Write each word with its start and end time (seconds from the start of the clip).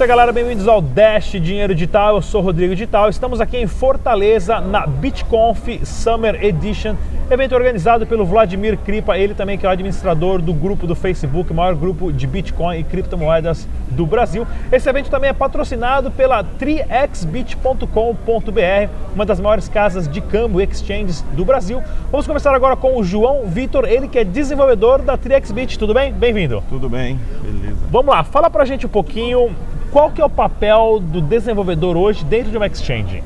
isso 0.00 0.04
aí, 0.04 0.08
galera. 0.08 0.32
Bem-vindos 0.32 0.66
ao 0.66 0.80
Dash 0.80 1.32
Dinheiro 1.32 1.74
Digital. 1.74 2.16
Eu 2.16 2.22
sou 2.22 2.40
Rodrigo 2.40 2.74
Digital. 2.74 3.10
Estamos 3.10 3.38
aqui 3.38 3.58
em 3.58 3.66
Fortaleza 3.66 4.58
na 4.58 4.86
BitConf 4.86 5.68
Summer 5.84 6.42
Edition, 6.42 6.96
evento 7.30 7.54
organizado 7.54 8.06
pelo 8.06 8.24
Vladimir 8.24 8.78
Kripa, 8.78 9.18
ele 9.18 9.34
também 9.34 9.58
que 9.58 9.66
é 9.66 9.68
o 9.68 9.72
administrador 9.72 10.40
do 10.40 10.54
grupo 10.54 10.86
do 10.86 10.94
Facebook, 10.94 11.52
o 11.52 11.54
maior 11.54 11.74
grupo 11.74 12.10
de 12.10 12.26
Bitcoin 12.26 12.78
e 12.78 12.82
criptomoedas 12.82 13.68
do 13.90 14.06
Brasil. 14.06 14.46
Esse 14.72 14.88
evento 14.88 15.10
também 15.10 15.28
é 15.28 15.34
patrocinado 15.34 16.10
pela 16.10 16.42
3xbit.com.br, 16.42 18.90
uma 19.14 19.26
das 19.26 19.38
maiores 19.38 19.68
casas 19.68 20.08
de 20.08 20.22
câmbio 20.22 20.62
e 20.62 20.64
exchanges 20.64 21.22
do 21.34 21.44
Brasil. 21.44 21.82
Vamos 22.10 22.26
conversar 22.26 22.54
agora 22.54 22.74
com 22.74 22.96
o 22.96 23.04
João 23.04 23.44
Vitor, 23.44 23.84
ele 23.84 24.08
que 24.08 24.18
é 24.18 24.24
desenvolvedor 24.24 25.02
da 25.02 25.18
3xbit. 25.18 25.76
Tudo 25.76 25.92
bem? 25.92 26.10
Bem-vindo. 26.10 26.64
Tudo 26.70 26.88
bem, 26.88 27.20
beleza. 27.42 27.76
Vamos 27.90 28.14
lá, 28.14 28.24
fala 28.24 28.48
pra 28.48 28.64
gente 28.64 28.86
um 28.86 28.90
pouquinho 28.90 29.54
qual 29.90 30.10
que 30.10 30.20
é 30.20 30.24
o 30.24 30.30
papel 30.30 31.00
do 31.00 31.20
desenvolvedor 31.20 31.96
hoje 31.96 32.24
dentro 32.24 32.50
de 32.50 32.56
uma 32.56 32.66
exchange? 32.66 33.22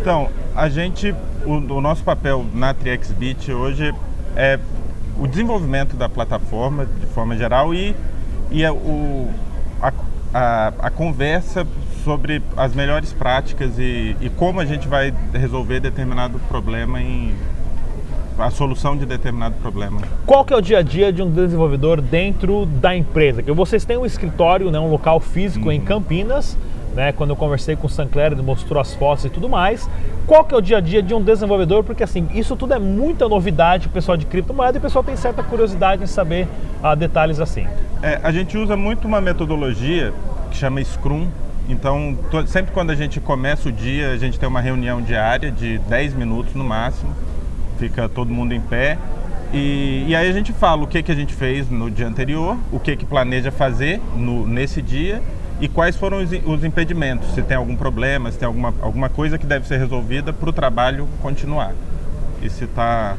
Então, 0.00 0.28
a 0.54 0.68
gente, 0.68 1.14
o, 1.44 1.52
o 1.52 1.80
nosso 1.80 2.04
papel 2.04 2.44
na 2.54 2.74
TriXBit 2.74 3.52
hoje 3.52 3.94
é 4.36 4.58
o 5.18 5.26
desenvolvimento 5.26 5.96
da 5.96 6.08
plataforma 6.08 6.86
de 6.86 7.06
forma 7.06 7.36
geral 7.36 7.74
e, 7.74 7.94
e 8.50 8.64
a, 8.64 8.72
o, 8.72 9.28
a, 9.82 9.92
a, 10.32 10.72
a, 10.78 10.90
conversa 10.90 11.66
sobre 12.04 12.40
as 12.56 12.74
melhores 12.74 13.12
práticas 13.12 13.78
e, 13.78 14.16
e 14.20 14.30
como 14.30 14.60
a 14.60 14.64
gente 14.64 14.86
vai 14.86 15.12
resolver 15.32 15.80
determinado 15.80 16.38
problema 16.48 17.00
em 17.00 17.34
a 18.38 18.50
solução 18.50 18.96
de 18.96 19.04
determinado 19.04 19.56
problema. 19.56 20.00
Qual 20.24 20.44
que 20.44 20.52
é 20.52 20.56
o 20.56 20.60
dia 20.60 20.78
a 20.78 20.82
dia 20.82 21.12
de 21.12 21.22
um 21.22 21.30
desenvolvedor 21.30 22.00
dentro 22.00 22.66
da 22.66 22.94
empresa? 22.94 23.42
Que 23.42 23.52
vocês 23.52 23.84
têm 23.84 23.96
um 23.96 24.06
escritório, 24.06 24.70
né, 24.70 24.78
um 24.78 24.90
local 24.90 25.18
físico 25.18 25.66
uhum. 25.66 25.72
em 25.72 25.80
Campinas, 25.80 26.56
né, 26.94 27.12
quando 27.12 27.30
eu 27.30 27.36
conversei 27.36 27.76
com 27.76 27.86
o 27.86 27.90
Sancler, 27.90 28.32
ele 28.32 28.42
mostrou 28.42 28.80
as 28.80 28.94
fotos 28.94 29.24
e 29.24 29.30
tudo 29.30 29.48
mais. 29.48 29.88
Qual 30.26 30.44
que 30.44 30.54
é 30.54 30.56
o 30.56 30.60
dia 30.60 30.78
a 30.78 30.80
dia 30.80 31.02
de 31.02 31.14
um 31.14 31.22
desenvolvedor? 31.22 31.84
Porque 31.84 32.02
assim, 32.02 32.28
isso 32.32 32.54
tudo 32.56 32.74
é 32.74 32.78
muita 32.78 33.28
novidade, 33.28 33.86
o 33.86 33.90
pessoal 33.90 34.16
de 34.16 34.26
criptomoeda 34.26 34.76
e 34.76 34.80
o 34.80 34.82
pessoal 34.82 35.02
tem 35.04 35.16
certa 35.16 35.42
curiosidade 35.42 36.02
em 36.02 36.06
saber 36.06 36.46
uh, 36.82 36.94
detalhes 36.96 37.40
assim. 37.40 37.66
É, 38.02 38.20
a 38.22 38.30
gente 38.30 38.56
usa 38.56 38.76
muito 38.76 39.06
uma 39.06 39.20
metodologia 39.20 40.12
que 40.50 40.56
chama 40.56 40.82
Scrum. 40.82 41.26
Então, 41.68 42.16
sempre 42.46 42.72
quando 42.72 42.90
a 42.90 42.94
gente 42.94 43.20
começa 43.20 43.68
o 43.68 43.72
dia, 43.72 44.10
a 44.12 44.16
gente 44.16 44.38
tem 44.38 44.48
uma 44.48 44.60
reunião 44.60 45.02
diária 45.02 45.50
de 45.50 45.76
10 45.78 46.14
minutos 46.14 46.54
no 46.54 46.64
máximo 46.64 47.14
fica 47.78 48.08
todo 48.08 48.32
mundo 48.32 48.52
em 48.52 48.60
pé. 48.60 48.98
E, 49.52 50.04
e, 50.08 50.14
aí 50.14 50.28
a 50.28 50.32
gente 50.32 50.52
fala 50.52 50.82
o 50.82 50.86
que, 50.86 51.02
que 51.02 51.10
a 51.10 51.14
gente 51.14 51.32
fez 51.32 51.70
no 51.70 51.90
dia 51.90 52.06
anterior, 52.06 52.58
o 52.70 52.78
que, 52.78 52.94
que 52.96 53.06
planeja 53.06 53.50
fazer 53.50 53.98
no, 54.14 54.46
nesse 54.46 54.82
dia 54.82 55.22
e 55.60 55.68
quais 55.68 55.96
foram 55.96 56.22
os, 56.22 56.30
os, 56.44 56.64
impedimentos, 56.64 57.34
se 57.34 57.42
tem 57.42 57.56
algum 57.56 57.74
problema, 57.74 58.30
se 58.30 58.38
tem 58.38 58.46
alguma, 58.46 58.74
alguma 58.80 59.08
coisa 59.08 59.38
que 59.38 59.46
deve 59.46 59.66
ser 59.66 59.78
resolvida 59.78 60.32
para 60.32 60.48
o 60.48 60.52
trabalho 60.52 61.08
continuar. 61.22 61.72
E 62.42 62.50
se 62.50 62.64
está 62.64 63.16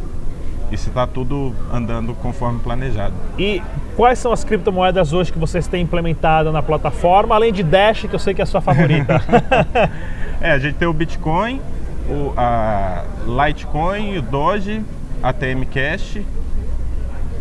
e 0.72 0.78
se 0.78 0.90
está 0.90 1.08
tudo 1.08 1.54
andando 1.74 2.14
conforme 2.14 2.60
planejado. 2.60 3.14
E 3.40 3.60
quais 3.96 4.20
são 4.20 4.32
as 4.32 4.44
criptomoedas 4.44 5.14
hoje 5.14 5.34
que 5.34 5.40
vocês 5.40 5.68
têm 5.68 5.82
implementado 5.82 6.52
na 6.52 6.62
plataforma, 6.62 7.34
além 7.34 7.52
de 7.52 7.64
Dash, 7.64 8.02
que 8.02 8.14
eu 8.14 8.20
sei 8.20 8.36
que 8.36 8.42
é 8.42 8.44
a 8.44 8.46
sua 8.46 8.62
favorita? 8.62 9.20
é, 10.40 10.52
a 10.52 10.60
gente 10.60 10.76
tem 10.76 10.88
o 10.88 10.94
Bitcoin, 10.94 11.60
o, 12.10 12.34
a 12.36 13.04
Litecoin, 13.26 14.18
o 14.18 14.22
Doge, 14.22 14.84
a 15.22 15.32
TM 15.32 15.66
Cash. 15.66 16.20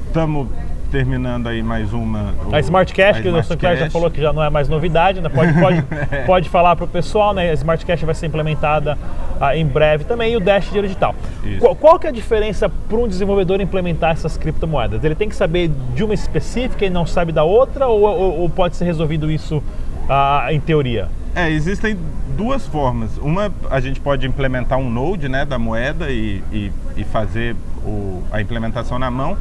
Estamos 0.06 0.48
terminando 0.90 1.46
aí 1.46 1.62
mais 1.62 1.92
uma. 1.92 2.34
O, 2.46 2.54
a 2.54 2.60
Smart 2.60 2.92
Cash, 2.92 3.18
a 3.18 3.22
que 3.22 3.28
Smart 3.28 3.46
o 3.46 3.52
Sinclair 3.52 3.78
já 3.78 3.90
falou 3.90 4.10
que 4.10 4.20
já 4.20 4.32
não 4.32 4.42
é 4.42 4.50
mais 4.50 4.68
novidade, 4.68 5.20
né? 5.20 5.28
Pode, 5.28 5.52
pode, 5.54 5.84
é. 6.10 6.24
pode 6.26 6.48
falar 6.48 6.76
para 6.76 6.84
o 6.84 6.88
pessoal, 6.88 7.32
né? 7.34 7.50
A 7.50 7.54
Smart 7.54 7.84
Cash 7.84 8.02
vai 8.02 8.14
ser 8.14 8.26
implementada 8.26 8.98
ah, 9.40 9.56
em 9.56 9.66
breve 9.66 10.04
também 10.04 10.32
e 10.32 10.36
o 10.36 10.40
Dash 10.40 10.66
Dinheiro 10.66 10.86
Digital. 10.86 11.14
Qual, 11.60 11.74
qual, 11.76 11.98
que 11.98 12.06
é 12.06 12.10
a 12.10 12.12
diferença 12.12 12.68
para 12.68 12.98
um 12.98 13.08
desenvolvedor 13.08 13.60
implementar 13.60 14.12
essas 14.12 14.36
criptomoedas? 14.36 15.04
Ele 15.04 15.14
tem 15.14 15.28
que 15.28 15.36
saber 15.36 15.70
de 15.94 16.04
uma 16.04 16.14
específica 16.14 16.84
e 16.84 16.90
não 16.90 17.06
sabe 17.06 17.32
da 17.32 17.44
outra 17.44 17.86
ou, 17.86 18.02
ou, 18.02 18.40
ou 18.40 18.50
pode 18.50 18.76
ser 18.76 18.84
resolvido 18.84 19.30
isso 19.30 19.62
ah, 20.08 20.48
em 20.50 20.60
teoria? 20.60 21.08
É, 21.34 21.50
existem 21.50 21.96
duas 22.36 22.66
formas. 22.66 23.16
Uma, 23.18 23.52
a 23.70 23.80
gente 23.80 24.00
pode 24.00 24.26
implementar 24.26 24.78
um 24.78 24.90
node 24.90 25.28
né, 25.28 25.44
da 25.44 25.58
moeda 25.58 26.10
e, 26.10 26.42
e, 26.52 26.72
e 26.96 27.04
fazer 27.04 27.54
o, 27.84 28.22
a 28.30 28.40
implementação 28.40 28.98
na 28.98 29.10
mão. 29.10 29.36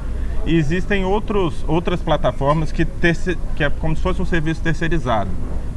E 0.45 0.55
existem 0.55 1.03
outros, 1.03 1.65
outras 1.67 2.01
plataformas 2.01 2.71
que, 2.71 2.85
que 3.55 3.63
é 3.63 3.69
como 3.69 3.95
se 3.95 4.01
fosse 4.01 4.21
um 4.21 4.25
serviço 4.25 4.61
terceirizado, 4.61 5.29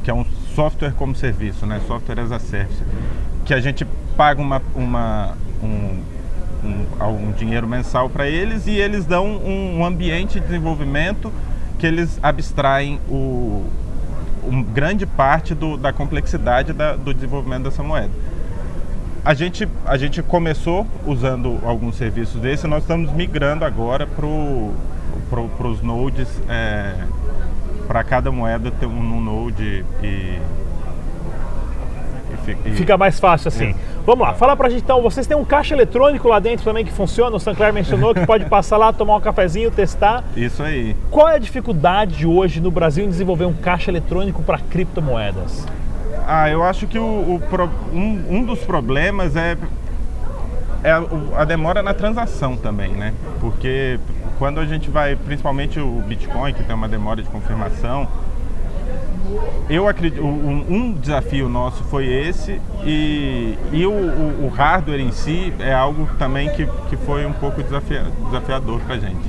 que 0.03 0.09
é 0.09 0.13
um 0.13 0.25
software 0.55 0.93
como 0.93 1.13
serviço, 1.13 1.65
né, 1.65 1.81
software 1.87 2.19
as 2.21 2.31
a 2.31 2.39
service, 2.39 2.81
que 3.43 3.53
a 3.53 3.59
gente 3.59 3.85
paga 4.15 4.41
uma, 4.41 4.61
uma, 4.73 5.35
um, 5.61 6.01
um, 6.63 7.27
um 7.27 7.31
dinheiro 7.33 7.67
mensal 7.67 8.09
para 8.09 8.29
eles 8.29 8.65
e 8.65 8.71
eles 8.71 9.05
dão 9.05 9.25
um, 9.25 9.79
um 9.79 9.85
ambiente 9.85 10.39
de 10.39 10.45
desenvolvimento 10.45 11.33
que 11.77 11.85
eles 11.85 12.19
abstraem 12.23 12.99
o, 13.09 13.65
um, 14.43 14.63
grande 14.63 15.05
parte 15.05 15.53
do, 15.53 15.77
da 15.77 15.91
complexidade 15.91 16.73
da, 16.73 16.95
do 16.95 17.13
desenvolvimento 17.13 17.63
dessa 17.63 17.83
moeda. 17.83 18.11
A 19.23 19.33
gente, 19.33 19.67
a 19.85 19.97
gente 19.97 20.21
começou 20.23 20.87
usando 21.05 21.59
alguns 21.63 21.95
serviços 21.95 22.41
desses, 22.41 22.65
nós 22.65 22.83
estamos 22.83 23.11
migrando 23.13 23.63
agora 23.63 24.07
para 24.07 24.25
pro, 25.29 25.69
os 25.69 25.81
nodes, 25.81 26.27
é, 26.49 26.95
para 27.87 28.03
cada 28.03 28.31
moeda 28.31 28.71
ter 28.71 28.87
um, 28.87 28.99
um 28.99 29.21
node 29.21 29.85
e 30.01 30.39
e 32.65 32.71
fica 32.71 32.97
mais 32.97 33.19
fácil 33.19 33.49
assim. 33.49 33.75
Vamos 34.05 34.25
lá, 34.27 34.33
fala 34.33 34.55
pra 34.55 34.67
gente 34.67 34.81
então, 34.81 35.01
vocês 35.01 35.27
têm 35.27 35.37
um 35.37 35.45
caixa 35.45 35.75
eletrônico 35.75 36.27
lá 36.27 36.39
dentro 36.39 36.65
também 36.65 36.83
que 36.83 36.91
funciona, 36.91 37.35
o 37.35 37.39
Sancler 37.39 37.71
mencionou 37.71 38.15
que 38.15 38.25
pode 38.25 38.45
passar 38.45 38.77
lá, 38.77 38.91
tomar 38.91 39.15
um 39.15 39.21
cafezinho, 39.21 39.69
testar. 39.69 40.23
Isso 40.35 40.63
aí. 40.63 40.95
Qual 41.11 41.29
é 41.29 41.35
a 41.35 41.39
dificuldade 41.39 42.25
hoje 42.25 42.59
no 42.59 42.71
Brasil 42.71 43.05
em 43.05 43.09
desenvolver 43.09 43.45
um 43.45 43.53
caixa 43.53 43.91
eletrônico 43.91 44.41
para 44.41 44.57
criptomoedas? 44.57 45.67
Ah, 46.27 46.49
eu 46.49 46.63
acho 46.63 46.87
que 46.87 46.97
o, 46.97 47.03
o 47.03 47.41
um, 47.93 48.37
um, 48.37 48.43
dos 48.43 48.59
problemas 48.59 49.35
é, 49.35 49.55
é 50.83 50.91
a, 50.91 51.03
a 51.37 51.45
demora 51.45 51.83
na 51.83 51.93
transação 51.93 52.57
também, 52.57 52.91
né? 52.91 53.13
Porque 53.39 53.99
quando 54.39 54.59
a 54.59 54.65
gente 54.65 54.89
vai, 54.89 55.15
principalmente 55.15 55.79
o 55.79 56.01
Bitcoin, 56.07 56.53
que 56.53 56.63
tem 56.63 56.75
uma 56.75 56.87
demora 56.87 57.21
de 57.21 57.29
confirmação, 57.29 58.07
eu 59.69 59.87
acredito, 59.87 60.21
um, 60.23 60.65
um, 60.69 60.93
desafio 60.93 61.47
nosso 61.47 61.83
foi 61.85 62.05
esse 62.07 62.59
e, 62.83 63.57
e 63.71 63.85
o, 63.85 63.91
o, 63.91 64.45
o, 64.45 64.47
hardware 64.49 64.99
em 64.99 65.11
si 65.11 65.53
é 65.59 65.73
algo 65.73 66.07
também 66.17 66.49
que, 66.49 66.67
que 66.89 66.97
foi 66.97 67.25
um 67.25 67.33
pouco 67.33 67.61
desafia, 67.63 68.05
desafiador 68.25 68.79
para 68.81 68.95
a 68.95 68.99
gente. 68.99 69.19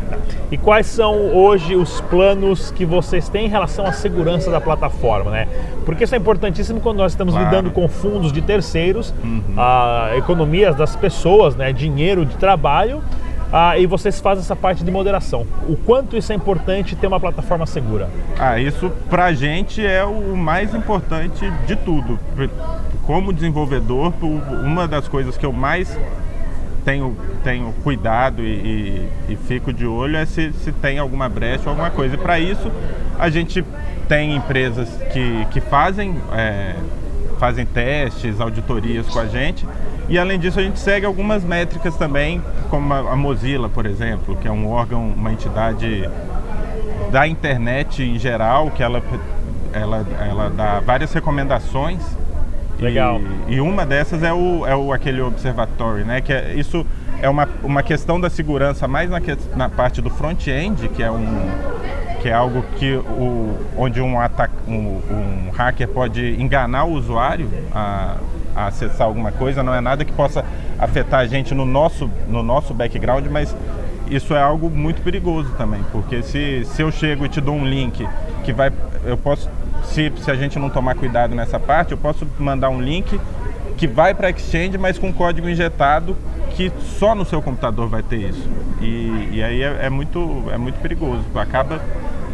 E 0.50 0.58
quais 0.58 0.86
são 0.86 1.34
hoje 1.34 1.76
os 1.76 2.00
planos 2.02 2.70
que 2.70 2.84
vocês 2.84 3.28
têm 3.28 3.46
em 3.46 3.48
relação 3.48 3.86
à 3.86 3.92
segurança 3.92 4.50
da 4.50 4.60
plataforma, 4.60 5.30
né? 5.30 5.48
Porque 5.84 6.04
isso 6.04 6.14
é 6.14 6.18
importantíssimo 6.18 6.80
quando 6.80 6.98
nós 6.98 7.12
estamos 7.12 7.34
claro. 7.34 7.48
lidando 7.48 7.70
com 7.70 7.88
fundos 7.88 8.32
de 8.32 8.42
terceiros, 8.42 9.14
uhum. 9.22 9.42
a 9.56 10.10
economias 10.16 10.76
das 10.76 10.96
pessoas, 10.96 11.56
né? 11.56 11.72
dinheiro 11.72 12.24
de 12.24 12.36
trabalho 12.36 13.02
ah, 13.52 13.78
e 13.78 13.86
vocês 13.86 14.18
fazem 14.18 14.42
essa 14.42 14.56
parte 14.56 14.82
de 14.82 14.90
moderação. 14.90 15.46
O 15.68 15.76
quanto 15.76 16.16
isso 16.16 16.32
é 16.32 16.34
importante 16.34 16.96
ter 16.96 17.06
uma 17.06 17.20
plataforma 17.20 17.66
segura? 17.66 18.08
Ah, 18.38 18.58
isso 18.58 18.90
para 19.10 19.26
a 19.26 19.32
gente 19.32 19.84
é 19.84 20.04
o 20.04 20.36
mais 20.36 20.74
importante 20.74 21.50
de 21.66 21.76
tudo. 21.76 22.18
Como 23.04 23.32
desenvolvedor, 23.32 24.12
uma 24.64 24.88
das 24.88 25.06
coisas 25.06 25.36
que 25.36 25.44
eu 25.44 25.52
mais 25.52 25.98
tenho, 26.84 27.16
tenho 27.42 27.72
cuidado 27.82 28.42
e, 28.42 29.08
e, 29.28 29.32
e 29.32 29.36
fico 29.36 29.72
de 29.72 29.86
olho 29.86 30.16
é 30.16 30.26
se, 30.26 30.52
se 30.52 30.72
tem 30.72 30.98
alguma 30.98 31.28
brecha 31.28 31.64
ou 31.64 31.70
alguma 31.70 31.90
coisa. 31.90 32.14
E 32.14 32.18
para 32.18 32.38
isso, 32.38 32.70
a 33.18 33.28
gente 33.28 33.64
tem 34.08 34.34
empresas 34.34 34.88
que, 35.12 35.46
que 35.50 35.60
fazem, 35.60 36.16
é, 36.32 36.74
fazem 37.42 37.66
testes, 37.66 38.40
auditorias 38.40 39.08
com 39.08 39.18
a 39.18 39.26
gente 39.26 39.66
e 40.12 40.18
além 40.18 40.38
disso, 40.38 40.60
a 40.60 40.62
gente 40.62 40.78
segue 40.78 41.06
algumas 41.06 41.42
métricas 41.42 41.96
também, 41.96 42.42
como 42.68 42.92
a 42.92 43.16
Mozilla, 43.16 43.68
por 43.68 43.86
exemplo, 43.86 44.36
que 44.36 44.46
é 44.46 44.50
um 44.50 44.68
órgão, 44.68 45.08
uma 45.08 45.32
entidade 45.32 46.08
da 47.10 47.26
internet 47.26 48.02
em 48.02 48.18
geral, 48.18 48.70
que 48.70 48.82
ela, 48.82 49.02
ela, 49.72 50.06
ela 50.20 50.50
dá 50.50 50.80
várias 50.80 51.12
recomendações. 51.14 52.02
Legal. 52.78 53.22
E, 53.48 53.54
e 53.54 53.60
uma 53.62 53.86
dessas 53.86 54.22
é, 54.22 54.32
o, 54.32 54.66
é 54.66 54.76
o, 54.76 54.92
aquele 54.92 55.22
observatório, 55.22 56.04
né? 56.04 56.20
Que 56.20 56.34
é, 56.34 56.52
isso 56.56 56.84
é 57.22 57.28
uma, 57.28 57.48
uma 57.62 57.82
questão 57.82 58.20
da 58.20 58.28
segurança 58.28 58.88
mais 58.88 59.08
na, 59.08 59.20
na 59.54 59.68
parte 59.68 60.02
do 60.02 60.10
front-end, 60.10 60.88
que 60.88 61.02
é 61.02 61.10
um 61.10 61.48
que 62.20 62.28
é 62.28 62.32
algo 62.32 62.62
que 62.76 62.94
o, 62.94 63.58
onde 63.76 64.00
um, 64.00 64.20
ataca, 64.20 64.52
um, 64.68 65.00
um 65.10 65.50
hacker 65.52 65.88
pode 65.88 66.40
enganar 66.40 66.84
o 66.84 66.92
usuário 66.92 67.50
a, 67.74 68.16
a 68.54 68.66
acessar 68.68 69.08
alguma 69.08 69.32
coisa, 69.32 69.60
não 69.60 69.74
é 69.74 69.80
nada 69.80 70.04
que 70.04 70.12
possa 70.12 70.44
afetar 70.78 71.18
a 71.18 71.26
gente 71.26 71.52
no 71.52 71.64
nosso, 71.64 72.08
no 72.28 72.40
nosso 72.40 72.72
background, 72.72 73.26
mas 73.26 73.56
isso 74.08 74.34
é 74.36 74.40
algo 74.40 74.70
muito 74.70 75.02
perigoso 75.02 75.50
também, 75.58 75.80
porque 75.90 76.22
se, 76.22 76.64
se 76.64 76.82
eu 76.82 76.92
chego 76.92 77.24
e 77.24 77.28
te 77.28 77.40
dou 77.40 77.56
um 77.56 77.66
link 77.66 78.06
que 78.44 78.52
vai, 78.52 78.70
eu 79.04 79.16
posso 79.16 79.50
se, 79.84 80.12
se 80.18 80.30
a 80.30 80.36
gente 80.36 80.60
não 80.60 80.70
tomar 80.70 80.94
cuidado 80.94 81.34
nessa 81.34 81.58
parte, 81.58 81.90
eu 81.90 81.98
posso 81.98 82.24
mandar 82.38 82.68
um 82.68 82.80
link 82.80 83.20
que 83.76 83.88
vai 83.88 84.14
para 84.14 84.30
exchange, 84.30 84.78
mas 84.78 84.96
com 84.96 85.12
código 85.12 85.48
injetado 85.48 86.16
que 86.54 86.72
só 86.98 87.14
no 87.14 87.24
seu 87.24 87.40
computador 87.40 87.88
vai 87.88 88.02
ter 88.02 88.30
isso. 88.30 88.48
E, 88.80 89.30
e 89.32 89.42
aí 89.42 89.62
é, 89.62 89.86
é, 89.86 89.90
muito, 89.90 90.44
é 90.50 90.58
muito 90.58 90.80
perigoso. 90.80 91.22
Acaba 91.34 91.80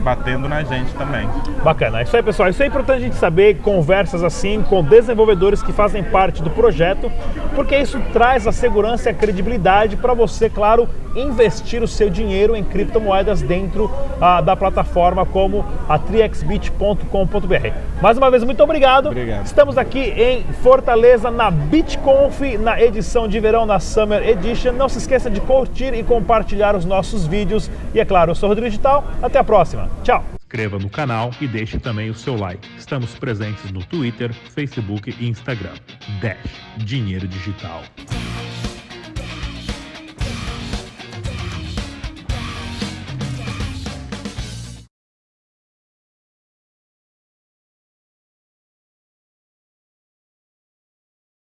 batendo 0.09 0.49
na 0.49 0.63
gente 0.63 0.91
também. 0.95 1.29
Bacana. 1.63 2.01
É 2.01 2.03
isso 2.05 2.17
aí, 2.17 2.23
pessoal. 2.23 2.49
Isso 2.49 2.63
é 2.63 2.67
importante 2.67 2.97
a 2.97 3.01
gente 3.01 3.17
saber 3.17 3.59
conversas 3.59 4.23
assim 4.23 4.63
com 4.63 4.83
desenvolvedores 4.83 5.63
que 5.63 5.71
fazem 5.71 6.03
parte 6.03 6.43
do 6.43 6.49
projeto, 6.49 7.13
porque 7.55 7.77
isso 7.77 8.01
traz 8.11 8.47
a 8.47 8.53
segurança 8.53 9.11
e 9.11 9.13
a 9.13 9.15
credibilidade 9.15 9.97
para 9.97 10.15
você, 10.15 10.49
claro, 10.49 10.89
investir 11.15 11.83
o 11.83 11.89
seu 11.89 12.09
dinheiro 12.09 12.57
em 12.57 12.65
criptomoedas 12.65 13.43
dentro 13.43 13.91
ah, 14.21 14.41
da 14.41 14.57
plataforma 14.57 15.27
como 15.27 15.65
a 15.89 15.99
triexbit.com.br. 15.99 17.73
Mais 18.01 18.17
uma 18.17 18.31
vez, 18.31 18.45
muito 18.45 18.63
obrigado. 18.63 19.09
obrigado. 19.09 19.45
Estamos 19.45 19.77
aqui 19.77 20.01
em 20.01 20.45
Fortaleza, 20.63 21.31
na 21.31 21.51
BitConf, 21.51 22.41
na 22.59 22.81
edição 22.81 23.29
de 23.29 23.39
verão, 23.41 23.67
na 23.67 23.79
Summer 23.79 24.27
Edition. 24.27 24.73
Não 24.73 24.89
se 24.89 24.99
esqueça 24.99 25.31
de 25.31 25.41
curtir 25.41 25.93
e 25.93 26.03
compartilhar 26.03 26.75
os 26.75 26.85
nossos 26.85 27.27
vídeos. 27.27 27.71
E 27.93 28.01
é 28.01 28.05
claro, 28.05 28.31
eu 28.31 28.35
sou 28.35 28.49
o 28.49 28.51
Rodrigo 28.51 28.71
Digital. 28.71 29.05
Até 29.23 29.39
a 29.39 29.45
próxima. 29.45 29.98
Tchau. 30.03 30.25
Inscreva 30.41 30.79
no 30.79 30.89
canal 30.89 31.31
e 31.41 31.47
deixe 31.47 31.79
também 31.79 32.11
o 32.11 32.15
seu 32.15 32.37
like. 32.37 32.67
Estamos 32.79 33.15
presentes 33.15 33.71
no 33.71 33.85
Twitter, 33.85 34.33
Facebook 34.33 35.15
e 35.19 35.29
Instagram. 35.29 35.75
Dash 36.21 36.39
Dinheiro 36.79 37.29
Digital. 37.29 37.83